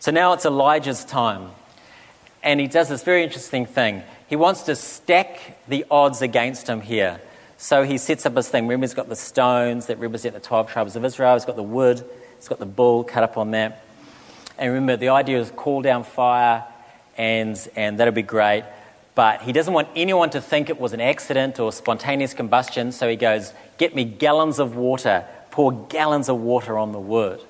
So 0.00 0.10
now 0.10 0.34
it's 0.34 0.44
Elijah's 0.44 1.04
time, 1.04 1.52
and 2.42 2.60
he 2.60 2.66
does 2.66 2.90
this 2.90 3.02
very 3.04 3.22
interesting 3.22 3.64
thing. 3.64 4.02
He 4.26 4.36
wants 4.36 4.62
to 4.64 4.76
stack 4.76 5.66
the 5.66 5.86
odds 5.90 6.20
against 6.20 6.68
him 6.68 6.82
here. 6.82 7.20
So 7.56 7.84
he 7.84 7.98
sets 7.98 8.26
up 8.26 8.36
his 8.36 8.48
thing. 8.48 8.64
Remember, 8.64 8.84
he's 8.84 8.94
got 8.94 9.08
the 9.08 9.16
stones 9.16 9.86
that 9.86 9.98
represent 9.98 10.34
the 10.34 10.40
12 10.40 10.70
tribes 10.70 10.96
of 10.96 11.04
Israel, 11.04 11.34
he's 11.34 11.44
got 11.44 11.56
the 11.56 11.62
wood, 11.62 12.04
he's 12.36 12.48
got 12.48 12.58
the 12.58 12.66
bull 12.66 13.04
cut 13.04 13.22
up 13.22 13.36
on 13.36 13.52
that. 13.52 13.84
And 14.58 14.72
remember, 14.72 14.96
the 14.96 15.08
idea 15.08 15.40
is 15.40 15.50
call 15.50 15.82
down 15.82 16.04
fire, 16.04 16.64
and, 17.16 17.56
and 17.76 17.98
that'll 17.98 18.14
be 18.14 18.22
great. 18.22 18.64
But 19.14 19.42
he 19.42 19.52
doesn't 19.52 19.72
want 19.72 19.88
anyone 19.94 20.30
to 20.30 20.40
think 20.40 20.68
it 20.68 20.80
was 20.80 20.92
an 20.92 21.00
accident 21.00 21.60
or 21.60 21.72
spontaneous 21.72 22.34
combustion, 22.34 22.92
so 22.92 23.08
he 23.08 23.16
goes, 23.16 23.52
Get 23.78 23.94
me 23.94 24.04
gallons 24.04 24.58
of 24.58 24.76
water, 24.76 25.24
pour 25.50 25.72
gallons 25.72 26.28
of 26.28 26.40
water 26.40 26.78
on 26.78 26.92
the 26.92 26.98
wood. 26.98 27.40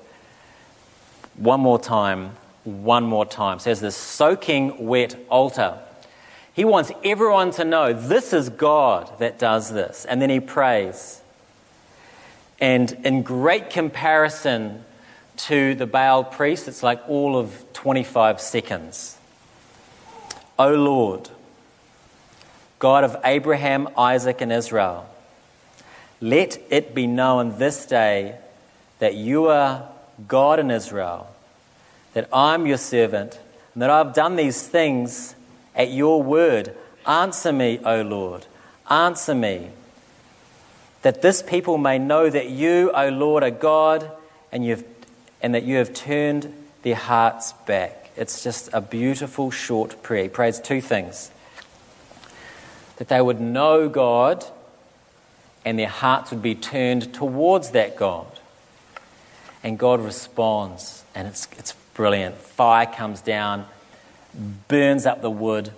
One 1.35 1.59
more 1.59 1.79
time, 1.79 2.31
one 2.63 3.03
more 3.03 3.25
time. 3.25 3.59
So 3.59 3.65
there's 3.65 3.79
this 3.79 3.97
soaking 3.97 4.85
wet 4.85 5.15
altar. 5.29 5.79
He 6.55 6.63
wants 6.63 6.89
everyone 7.03 7.51
to 7.51 7.65
know 7.65 7.91
this 7.91 8.31
is 8.31 8.47
God 8.47 9.19
that 9.19 9.37
does 9.37 9.73
this. 9.73 10.05
And 10.05 10.21
then 10.21 10.29
he 10.29 10.39
prays. 10.39 11.21
And 12.61 12.93
in 13.03 13.23
great 13.23 13.69
comparison 13.69 14.85
to 15.35 15.75
the 15.75 15.85
Baal 15.85 16.23
priest, 16.23 16.69
it's 16.69 16.81
like 16.81 17.01
all 17.09 17.37
of 17.37 17.65
25 17.73 18.39
seconds. 18.39 19.17
O 20.57 20.73
Lord, 20.73 21.29
God 22.79 23.03
of 23.03 23.17
Abraham, 23.25 23.89
Isaac, 23.97 24.39
and 24.39 24.53
Israel, 24.53 25.09
let 26.21 26.57
it 26.69 26.95
be 26.95 27.05
known 27.05 27.57
this 27.57 27.85
day 27.85 28.37
that 28.99 29.15
you 29.15 29.47
are 29.47 29.89
God 30.25 30.61
in 30.61 30.71
Israel, 30.71 31.27
that 32.13 32.29
I'm 32.31 32.65
your 32.65 32.77
servant, 32.77 33.37
and 33.73 33.81
that 33.81 33.89
I've 33.89 34.13
done 34.13 34.37
these 34.37 34.65
things 34.65 35.35
at 35.75 35.91
your 35.91 36.23
word. 36.23 36.75
Answer 37.05 37.51
me, 37.51 37.79
O 37.85 38.01
Lord, 38.01 38.45
answer 38.89 39.35
me, 39.35 39.69
that 41.01 41.21
this 41.21 41.43
people 41.43 41.77
may 41.77 41.99
know 41.99 42.29
that 42.29 42.49
you, 42.49 42.91
O 42.91 43.09
Lord, 43.09 43.43
are 43.43 43.51
God, 43.51 44.09
and 44.51 44.65
you've 44.65 44.83
and 45.41 45.53
that 45.53 45.63
you 45.63 45.77
have 45.77 45.93
turned 45.93 46.51
their 46.81 46.95
hearts 46.95 47.53
back. 47.67 48.09
It's 48.15 48.43
just 48.43 48.69
a 48.73 48.81
beautiful 48.81 49.51
short 49.51 50.01
prayer. 50.01 50.23
He 50.23 50.29
prays 50.29 50.59
two 50.59 50.81
things 50.81 51.29
that 52.97 53.09
they 53.09 53.21
would 53.21 53.39
know 53.39 53.89
God 53.89 54.43
and 55.65 55.77
their 55.77 55.89
hearts 55.89 56.31
would 56.31 56.41
be 56.41 56.55
turned 56.55 57.13
towards 57.13 57.71
that 57.71 57.97
God. 57.97 58.27
And 59.63 59.77
God 59.79 59.99
responds, 59.99 61.03
and 61.13 61.27
it's, 61.27 61.47
it's 61.57 61.73
brilliant. 61.95 62.35
Fire 62.37 62.85
comes 62.85 63.21
down, 63.21 63.65
burns 64.67 65.05
up 65.05 65.21
the 65.21 65.31
wood, 65.31 65.71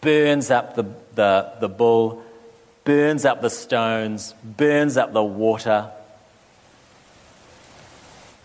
burns 0.00 0.50
up 0.50 0.74
the, 0.74 0.84
the, 1.14 1.52
the 1.60 1.68
bull, 1.68 2.22
burns 2.84 3.24
up 3.24 3.42
the 3.42 3.50
stones, 3.50 4.34
burns 4.42 4.96
up 4.96 5.12
the 5.12 5.24
water 5.24 5.90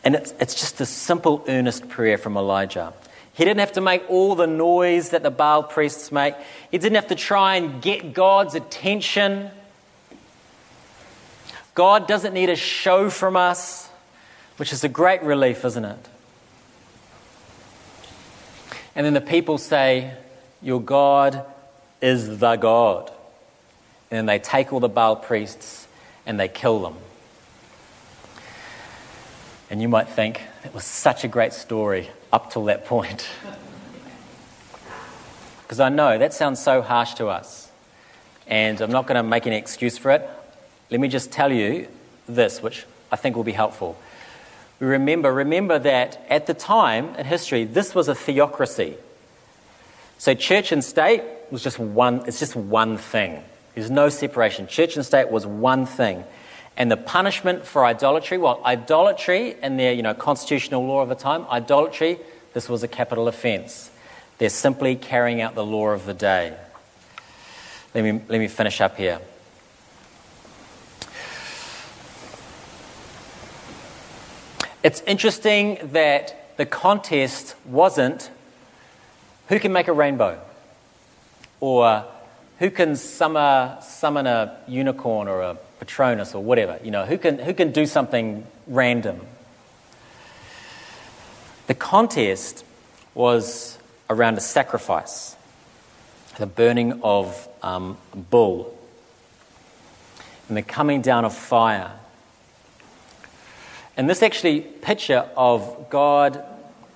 and 0.03 0.15
it's, 0.15 0.33
it's 0.39 0.55
just 0.55 0.81
a 0.81 0.85
simple, 0.85 1.43
earnest 1.47 1.87
prayer 1.87 2.17
from 2.17 2.35
Elijah. 2.35 2.93
He 3.33 3.45
didn't 3.45 3.61
have 3.61 3.71
to 3.73 3.81
make 3.81 4.03
all 4.09 4.35
the 4.35 4.47
noise 4.47 5.09
that 5.09 5.23
the 5.23 5.31
Baal 5.31 5.63
priests 5.63 6.11
make. 6.11 6.35
He 6.69 6.77
didn't 6.77 6.95
have 6.95 7.07
to 7.07 7.15
try 7.15 7.55
and 7.55 7.81
get 7.81 8.13
God's 8.13 8.53
attention. 8.53 9.49
God 11.73 12.07
doesn't 12.07 12.33
need 12.33 12.49
a 12.49 12.55
show 12.55 13.09
from 13.09 13.35
us, 13.35 13.89
which 14.57 14.73
is 14.73 14.83
a 14.83 14.89
great 14.89 15.23
relief, 15.23 15.65
isn't 15.65 15.85
it? 15.85 16.09
And 18.95 19.05
then 19.05 19.13
the 19.13 19.21
people 19.21 19.57
say, 19.57 20.13
Your 20.61 20.81
God 20.81 21.45
is 22.01 22.39
the 22.39 22.55
God. 22.55 23.09
And 24.11 24.17
then 24.17 24.25
they 24.25 24.39
take 24.39 24.71
all 24.71 24.79
the 24.79 24.89
Baal 24.89 25.15
priests 25.15 25.87
and 26.25 26.39
they 26.39 26.47
kill 26.47 26.81
them. 26.81 26.95
And 29.69 29.81
you 29.81 29.89
might 29.89 30.07
think, 30.07 30.41
it 30.63 30.73
was 30.73 30.83
such 30.83 31.23
a 31.23 31.27
great 31.27 31.53
story 31.53 32.09
up 32.31 32.51
till 32.51 32.65
that 32.65 32.85
point. 32.85 33.27
Because 35.63 35.79
I 35.79 35.89
know 35.89 36.19
that 36.19 36.35
sounds 36.35 36.61
so 36.61 36.83
harsh 36.83 37.15
to 37.15 37.29
us. 37.29 37.71
And 38.45 38.79
I'm 38.79 38.91
not 38.91 39.07
going 39.07 39.15
to 39.15 39.23
make 39.23 39.47
any 39.47 39.55
excuse 39.55 39.97
for 39.97 40.11
it. 40.11 40.29
Let 40.91 40.99
me 40.99 41.07
just 41.07 41.31
tell 41.31 41.51
you 41.51 41.87
this, 42.27 42.61
which 42.61 42.85
I 43.11 43.15
think 43.15 43.35
will 43.35 43.43
be 43.43 43.53
helpful. 43.53 43.97
Remember, 44.79 45.31
remember 45.31 45.79
that 45.79 46.25
at 46.29 46.47
the 46.47 46.53
time 46.53 47.15
in 47.15 47.25
history, 47.25 47.63
this 47.63 47.95
was 47.95 48.07
a 48.07 48.15
theocracy. 48.15 48.95
So 50.17 50.33
church 50.33 50.71
and 50.71 50.83
state 50.83 51.23
was 51.51 51.63
just 51.63 51.79
one, 51.79 52.23
it's 52.27 52.39
just 52.39 52.55
one 52.55 52.97
thing. 52.97 53.43
There's 53.75 53.91
no 53.91 54.09
separation. 54.09 54.67
Church 54.67 54.95
and 54.95 55.05
state 55.05 55.29
was 55.29 55.45
one 55.45 55.85
thing. 55.85 56.23
And 56.75 56.91
the 56.91 56.97
punishment 56.97 57.65
for 57.65 57.85
idolatry, 57.85 58.37
well, 58.37 58.61
idolatry 58.65 59.55
in 59.61 59.77
their 59.77 59.93
you 59.93 60.01
know, 60.01 60.13
constitutional 60.13 60.85
law 60.85 61.01
of 61.01 61.09
the 61.09 61.15
time, 61.15 61.45
idolatry, 61.49 62.19
this 62.53 62.67
was 62.67 62.83
a 62.83 62.87
capital 62.87 63.27
offence. 63.27 63.91
They're 64.37 64.49
simply 64.49 64.95
carrying 64.95 65.41
out 65.41 65.55
the 65.55 65.65
law 65.65 65.89
of 65.89 66.05
the 66.05 66.13
day. 66.13 66.57
Let 67.93 68.03
me, 68.03 68.13
let 68.27 68.39
me 68.39 68.47
finish 68.47 68.81
up 68.81 68.97
here. 68.97 69.19
It's 74.83 75.01
interesting 75.07 75.79
that 75.93 76.57
the 76.57 76.65
contest 76.65 77.55
wasn't 77.65 78.29
who 79.47 79.57
can 79.57 79.71
make 79.71 79.87
a 79.87 79.93
rainbow 79.93 80.41
or 81.61 82.03
who 82.59 82.69
can 82.69 82.97
summon, 82.97 83.81
summon 83.81 84.27
a 84.27 84.57
unicorn 84.67 85.29
or 85.29 85.41
a 85.41 85.57
Patronus 85.79 86.35
or 86.35 86.43
whatever, 86.43 86.79
you 86.83 86.91
know, 86.91 87.05
who 87.05 87.17
can, 87.17 87.39
who 87.39 87.53
can 87.53 87.71
do 87.71 87.85
something 87.85 88.45
random? 88.67 89.21
The 91.67 91.75
contest 91.75 92.65
was 93.13 93.77
around 94.09 94.37
a 94.37 94.41
sacrifice, 94.41 95.37
the 96.37 96.45
burning 96.45 97.01
of 97.03 97.47
um, 97.61 97.97
bull, 98.29 98.77
and 100.49 100.57
the 100.57 100.61
coming 100.61 101.01
down 101.01 101.23
of 101.23 101.33
fire. 101.33 101.91
And 103.95 104.09
this 104.09 104.23
actually 104.23 104.61
picture 104.61 105.29
of 105.37 105.89
God 105.89 106.43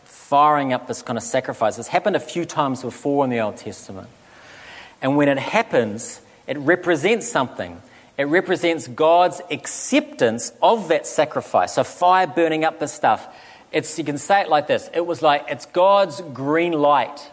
firing 0.05 0.73
up 0.73 0.88
this 0.88 1.01
kind 1.01 1.17
of 1.17 1.23
sacrifice 1.23 1.77
has 1.77 1.88
happened 1.88 2.15
a 2.15 2.19
few 2.19 2.43
times 2.43 2.81
before 2.81 3.23
in 3.23 3.29
the 3.29 3.39
Old 3.39 3.57
Testament. 3.57 4.10
And 5.01 5.15
when 5.15 5.29
it 5.29 5.38
happens, 5.38 6.21
it 6.47 6.57
represents 6.57 7.27
something. 7.27 7.81
It 8.17 8.23
represents 8.23 8.88
God's 8.88 9.41
acceptance 9.51 10.51
of 10.62 10.88
that 10.88 11.05
sacrifice. 11.05 11.73
So, 11.73 11.83
fire 11.83 12.25
burning 12.25 12.65
up 12.65 12.79
the 12.79 12.88
stuff. 12.88 13.27
It's, 13.71 13.97
you 13.97 14.03
can 14.03 14.17
say 14.17 14.41
it 14.41 14.49
like 14.49 14.67
this 14.67 14.89
it 14.93 15.05
was 15.05 15.21
like 15.21 15.45
it's 15.49 15.65
God's 15.67 16.21
green 16.33 16.73
light 16.73 17.31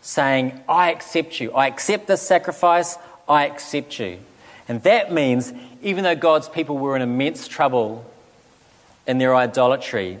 saying, 0.00 0.60
I 0.68 0.90
accept 0.92 1.40
you. 1.40 1.52
I 1.52 1.66
accept 1.66 2.06
this 2.06 2.22
sacrifice. 2.22 2.96
I 3.28 3.46
accept 3.46 3.98
you. 3.98 4.18
And 4.68 4.82
that 4.82 5.12
means 5.12 5.52
even 5.82 6.04
though 6.04 6.14
God's 6.14 6.48
people 6.48 6.78
were 6.78 6.96
in 6.96 7.02
immense 7.02 7.46
trouble 7.48 8.04
in 9.06 9.18
their 9.18 9.34
idolatry, 9.34 10.18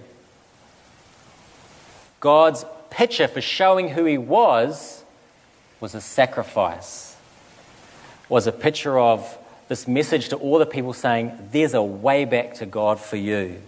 God's 2.20 2.64
picture 2.90 3.28
for 3.28 3.40
showing 3.40 3.90
who 3.90 4.04
He 4.04 4.18
was 4.18 5.04
was 5.80 5.94
a 5.94 6.00
sacrifice, 6.00 7.16
was 8.28 8.46
a 8.46 8.52
picture 8.52 8.98
of 8.98 9.38
this 9.68 9.86
message 9.86 10.28
to 10.28 10.36
all 10.36 10.58
the 10.58 10.66
people 10.66 10.92
saying, 10.92 11.32
There's 11.52 11.74
a 11.74 11.82
way 11.82 12.24
back 12.24 12.54
to 12.54 12.66
God 12.66 13.00
for 13.00 13.16
you. 13.16 13.60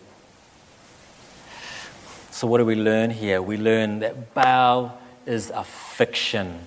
So, 2.30 2.46
what 2.46 2.58
do 2.58 2.64
we 2.64 2.76
learn 2.76 3.10
here? 3.10 3.42
We 3.42 3.56
learn 3.56 3.98
that 3.98 4.32
Baal 4.32 4.98
is 5.26 5.50
a 5.50 5.64
fiction. 5.64 6.60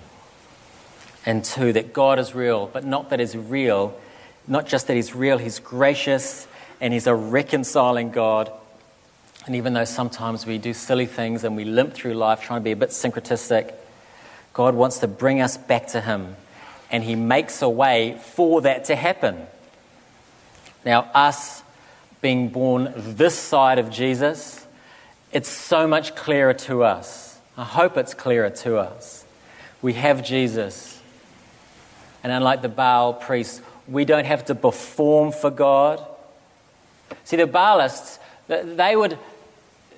And 1.24 1.44
two, 1.44 1.72
that 1.72 1.92
God 1.92 2.18
is 2.18 2.34
real, 2.34 2.66
but 2.66 2.84
not 2.84 3.10
that 3.10 3.20
He's 3.20 3.36
real, 3.36 3.98
not 4.46 4.66
just 4.66 4.86
that 4.88 4.94
He's 4.96 5.14
real, 5.14 5.38
He's 5.38 5.58
gracious 5.58 6.46
and 6.82 6.92
He's 6.92 7.06
a 7.06 7.14
reconciling 7.14 8.10
God. 8.10 8.52
And 9.46 9.56
even 9.56 9.72
though 9.72 9.84
sometimes 9.84 10.44
we 10.44 10.58
do 10.58 10.74
silly 10.74 11.06
things 11.06 11.44
and 11.44 11.56
we 11.56 11.64
limp 11.64 11.94
through 11.94 12.14
life 12.14 12.42
trying 12.42 12.60
to 12.60 12.64
be 12.64 12.72
a 12.72 12.76
bit 12.76 12.90
syncretistic, 12.90 13.72
God 14.52 14.74
wants 14.74 14.98
to 14.98 15.08
bring 15.08 15.40
us 15.40 15.56
back 15.56 15.86
to 15.88 16.00
Him 16.00 16.36
and 16.90 17.02
He 17.04 17.14
makes 17.14 17.62
a 17.62 17.68
way 17.68 18.20
for 18.20 18.60
that 18.62 18.84
to 18.86 18.96
happen. 18.96 19.46
Now, 20.84 21.10
us 21.14 21.62
being 22.20 22.48
born 22.48 22.92
this 22.96 23.38
side 23.38 23.78
of 23.78 23.88
Jesus, 23.88 24.66
it's 25.32 25.48
so 25.48 25.86
much 25.86 26.14
clearer 26.16 26.54
to 26.54 26.82
us. 26.82 27.38
I 27.56 27.64
hope 27.64 27.96
it's 27.96 28.14
clearer 28.14 28.50
to 28.50 28.78
us. 28.78 29.24
We 29.80 29.94
have 29.94 30.24
Jesus. 30.24 31.00
And 32.24 32.32
unlike 32.32 32.62
the 32.62 32.68
Baal 32.68 33.14
priests, 33.14 33.62
We 33.88 34.04
don't 34.04 34.26
have 34.26 34.44
to 34.46 34.54
perform 34.54 35.32
for 35.32 35.50
God. 35.50 36.06
See, 37.24 37.36
the 37.36 37.46
Baalists, 37.46 38.18
they 38.48 38.96
would, 38.96 39.18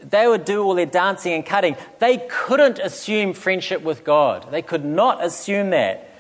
they 0.02 0.26
would 0.26 0.44
do 0.44 0.62
all 0.62 0.74
their 0.74 0.86
dancing 0.86 1.32
and 1.32 1.44
cutting. 1.44 1.76
They 1.98 2.26
couldn't 2.28 2.78
assume 2.78 3.32
friendship 3.32 3.82
with 3.82 4.04
God. 4.04 4.50
They 4.50 4.62
could 4.62 4.84
not 4.84 5.24
assume 5.24 5.70
that. 5.70 6.10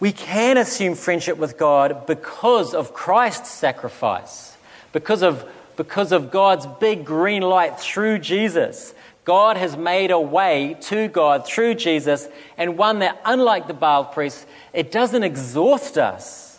We 0.00 0.12
can 0.12 0.56
assume 0.56 0.96
friendship 0.96 1.38
with 1.38 1.56
God 1.56 2.06
because 2.06 2.74
of 2.74 2.92
Christ's 2.92 3.50
sacrifice, 3.50 4.56
because 4.92 5.22
of, 5.22 5.48
because 5.76 6.10
of 6.10 6.30
God's 6.32 6.66
big 6.66 7.04
green 7.04 7.42
light 7.42 7.78
through 7.78 8.18
Jesus. 8.18 8.94
God 9.24 9.56
has 9.56 9.76
made 9.76 10.10
a 10.10 10.18
way 10.18 10.76
to 10.82 11.06
God 11.06 11.46
through 11.46 11.74
Jesus, 11.74 12.26
and 12.58 12.76
one 12.76 12.98
that, 12.98 13.20
unlike 13.24 13.68
the 13.68 13.74
Baal 13.74 14.04
priests, 14.04 14.44
it 14.72 14.90
doesn't 14.90 15.22
exhaust 15.22 15.96
us. 15.96 16.51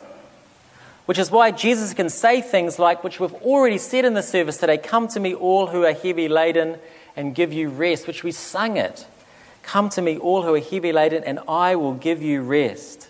Which 1.06 1.18
is 1.18 1.30
why 1.30 1.52
Jesus 1.52 1.94
can 1.94 2.10
say 2.10 2.42
things 2.42 2.80
like, 2.80 3.04
which 3.04 3.20
we've 3.20 3.34
already 3.36 3.78
said 3.78 4.06
in 4.06 4.14
the 4.14 4.24
service 4.24 4.58
today 4.58 4.78
Come 4.78 5.08
to 5.10 5.20
me, 5.20 5.34
all 5.34 5.68
who 5.68 5.84
are 5.84 5.94
heavy 5.94 6.28
laden, 6.28 6.78
and 7.16 7.36
give 7.36 7.52
you 7.52 7.70
rest, 7.70 8.08
which 8.08 8.24
we 8.24 8.32
sung 8.32 8.78
it. 8.78 9.06
Come 9.64 9.90
to 9.90 10.02
me, 10.02 10.18
all 10.18 10.44
who 10.44 10.56
are 10.56 10.60
heavy 10.60 10.92
laden, 10.92 11.24
and 11.24 11.40
I 11.48 11.76
will 11.76 11.94
give 11.94 12.22
you 12.22 12.42
rest. 12.42 13.10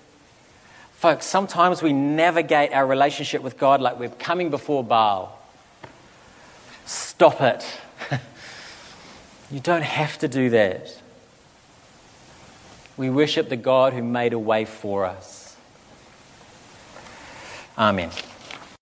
Folks, 0.94 1.26
sometimes 1.26 1.82
we 1.82 1.94
navigate 1.94 2.72
our 2.74 2.86
relationship 2.88 3.42
with 3.42 3.58
God 3.58 3.82
like 3.82 4.00
we're 4.00 4.10
coming 4.10 4.50
before 4.50 4.84
Baal. 4.84 5.40
Stop 6.86 7.42
it. 7.42 7.66
You 9.54 9.60
don't 9.60 9.84
have 9.84 10.18
to 10.18 10.28
do 10.28 10.50
that. 10.50 11.00
We 12.98 13.12
worship 13.12 13.50
the 13.50 13.56
God 13.56 13.94
who 13.94 14.02
made 14.02 14.34
a 14.34 14.40
way 14.40 14.66
for 14.66 15.06
us. 15.06 15.43
Amen. 17.78 18.12